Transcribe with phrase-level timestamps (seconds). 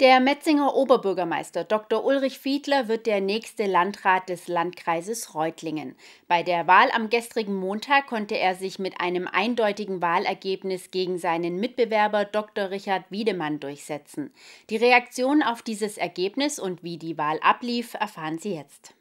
[0.00, 2.02] Der Metzinger Oberbürgermeister Dr.
[2.02, 5.94] Ulrich Fiedler wird der nächste Landrat des Landkreises Reutlingen.
[6.26, 11.60] Bei der Wahl am gestrigen Montag konnte er sich mit einem eindeutigen Wahlergebnis gegen seinen
[11.60, 12.70] Mitbewerber Dr.
[12.70, 14.32] Richard Wiedemann durchsetzen.
[14.70, 18.94] Die Reaktion auf dieses Ergebnis und wie die Wahl ablief, erfahren Sie jetzt.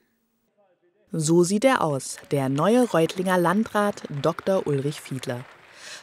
[1.13, 4.67] So sieht er aus, der neue Reutlinger Landrat Dr.
[4.67, 5.45] Ulrich Fiedler.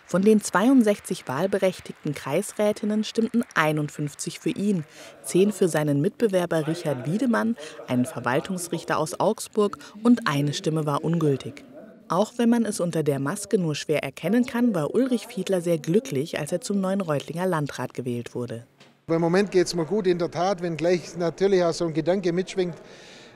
[0.09, 4.85] Von den 62 wahlberechtigten Kreisrätinnen stimmten 51 für ihn,
[5.25, 7.57] 10 für seinen Mitbewerber Richard Wiedemann,
[7.89, 11.65] einen Verwaltungsrichter aus Augsburg, und eine Stimme war ungültig.
[12.07, 15.79] Auch wenn man es unter der Maske nur schwer erkennen kann, war Ulrich Fiedler sehr
[15.79, 18.65] glücklich, als er zum neuen Reutlinger Landrat gewählt wurde.
[19.09, 21.95] Im Moment geht es mir gut, in der Tat, wenn gleich natürlich auch so ein
[21.95, 22.77] Gedanke mitschwingt,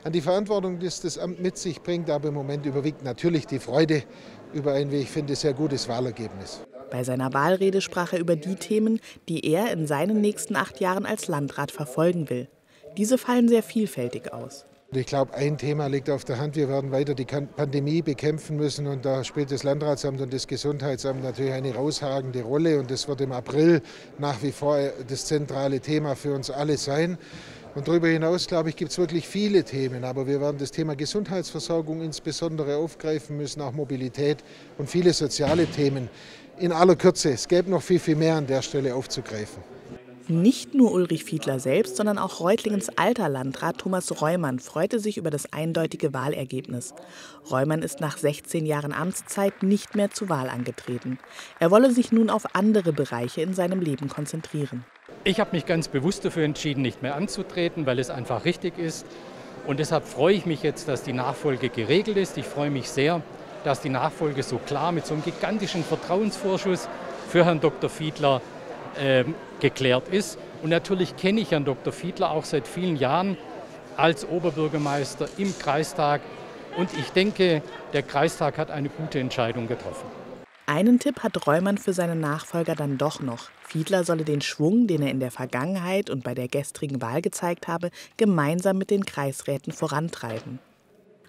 [0.04, 2.10] an die Verantwortung, die das Amt mit sich bringt.
[2.10, 4.02] Aber im Moment überwiegt natürlich die Freude
[4.52, 6.62] über ein, wie ich finde, sehr gutes Wahlergebnis.
[6.90, 11.06] Bei seiner Wahlrede sprach er über die Themen, die er in seinen nächsten acht Jahren
[11.06, 12.48] als Landrat verfolgen will.
[12.96, 14.64] Diese fallen sehr vielfältig aus.
[14.92, 16.56] Ich glaube, ein Thema liegt auf der Hand.
[16.56, 18.88] Wir werden weiter die Pandemie bekämpfen müssen.
[18.88, 22.80] Und da spielt das Landratsamt und das Gesundheitsamt natürlich eine rausragende Rolle.
[22.80, 23.82] Und das wird im April
[24.18, 27.18] nach wie vor das zentrale Thema für uns alle sein.
[27.74, 30.04] Und darüber hinaus, glaube ich, gibt es wirklich viele Themen.
[30.04, 34.38] Aber wir werden das Thema Gesundheitsversorgung insbesondere aufgreifen müssen, auch Mobilität
[34.79, 36.09] und viele soziale Themen.
[36.59, 39.62] In aller Kürze, es gäbe noch viel, viel mehr an der Stelle aufzugreifen.
[40.30, 45.30] Nicht nur Ulrich Fiedler selbst, sondern auch Reutlingens alter Landrat Thomas Reumann freute sich über
[45.30, 46.95] das eindeutige Wahlergebnis.
[47.51, 51.18] Reumann ist nach 16 Jahren Amtszeit nicht mehr zur Wahl angetreten.
[51.59, 54.84] Er wolle sich nun auf andere Bereiche in seinem Leben konzentrieren.
[55.23, 59.04] Ich habe mich ganz bewusst dafür entschieden, nicht mehr anzutreten, weil es einfach richtig ist.
[59.66, 62.38] Und deshalb freue ich mich jetzt, dass die Nachfolge geregelt ist.
[62.38, 63.21] Ich freue mich sehr,
[63.62, 66.88] dass die Nachfolge so klar mit so einem gigantischen Vertrauensvorschuss
[67.28, 67.91] für Herrn Dr.
[67.91, 68.41] Fiedler
[68.99, 69.25] äh,
[69.60, 70.38] geklärt ist.
[70.62, 71.93] Und natürlich kenne ich Herrn Dr.
[71.93, 73.37] Fiedler auch seit vielen Jahren
[73.99, 76.22] als Oberbürgermeister im Kreistag.
[76.78, 77.60] Und ich denke,
[77.93, 80.19] der Kreistag hat eine gute Entscheidung getroffen.
[80.70, 83.50] Einen Tipp hat Reumann für seinen Nachfolger dann doch noch.
[83.60, 87.66] Fiedler solle den Schwung, den er in der Vergangenheit und bei der gestrigen Wahl gezeigt
[87.66, 90.60] habe, gemeinsam mit den Kreisräten vorantreiben.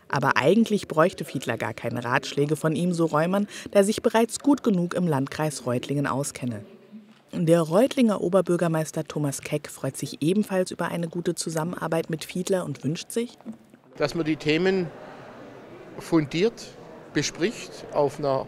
[0.10, 4.62] Aber eigentlich bräuchte Fiedler gar keine Ratschläge von ihm, so Reumann, der sich bereits gut
[4.62, 6.64] genug im Landkreis Reutlingen auskenne.
[7.34, 12.84] Der Reutlinger Oberbürgermeister Thomas Keck freut sich ebenfalls über eine gute Zusammenarbeit mit Fiedler und
[12.84, 13.40] wünscht sich,
[13.98, 14.86] dass man die Themen
[15.98, 16.68] fundiert
[17.14, 18.48] bespricht auf einer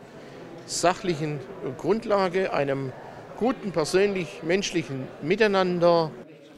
[0.65, 1.39] sachlichen
[1.77, 2.91] Grundlage, einem
[3.37, 6.11] guten persönlich-menschlichen Miteinander.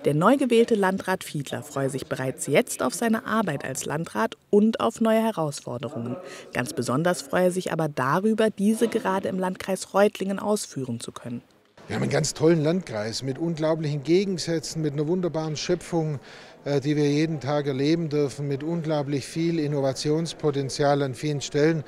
[0.06, 4.80] Der neu gewählte Landrat Fiedler freue sich bereits jetzt auf seine Arbeit als Landrat und
[4.80, 6.16] auf neue Herausforderungen.
[6.54, 11.42] Ganz besonders freue er sich aber darüber, diese gerade im Landkreis Reutlingen ausführen zu können.
[11.88, 16.20] Wir haben einen ganz tollen Landkreis mit unglaublichen Gegensätzen, mit einer wunderbaren Schöpfung,
[16.66, 21.84] äh, die wir jeden Tag erleben dürfen, mit unglaublich viel Innovationspotenzial an vielen Stellen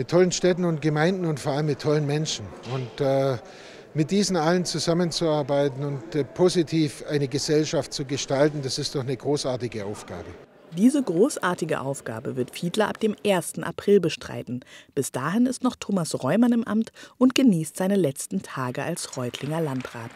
[0.00, 2.46] mit tollen Städten und Gemeinden und vor allem mit tollen Menschen.
[2.72, 3.36] Und äh,
[3.92, 9.14] mit diesen allen zusammenzuarbeiten und äh, positiv eine Gesellschaft zu gestalten, das ist doch eine
[9.14, 10.24] großartige Aufgabe.
[10.74, 13.58] Diese großartige Aufgabe wird Fiedler ab dem 1.
[13.58, 14.64] April bestreiten.
[14.94, 19.60] Bis dahin ist noch Thomas Reumann im Amt und genießt seine letzten Tage als Reutlinger
[19.60, 20.12] Landrat.